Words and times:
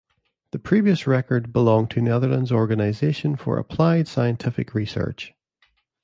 The 0.51 0.57
previous 0.57 1.05
record 1.05 1.53
belonged 1.53 1.91
to 1.91 2.01
Netherlands 2.01 2.51
Organisation 2.51 3.35
for 3.35 3.59
Applied 3.59 4.07
Scientific 4.07 4.73
Research. 4.73 5.35